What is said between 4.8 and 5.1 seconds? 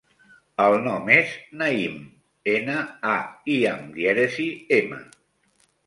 ema.